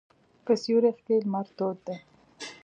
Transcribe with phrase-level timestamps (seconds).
[0.45, 1.95] په سیوري کښېنه، لمر تود دی.